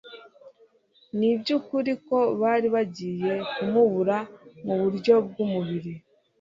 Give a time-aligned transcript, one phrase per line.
[1.17, 4.17] Ni iby'ukuri ko bari bagiye kumubura
[4.65, 5.93] mu buryo bw'umubiri